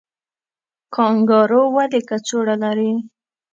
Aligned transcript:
کانګارو 0.95 1.61
ولې 1.75 2.01
کڅوړه 2.09 2.55
لري؟ 2.63 2.91